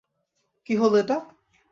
কি 0.69 0.73
হলো 0.75 0.95
এটা! 0.97 1.17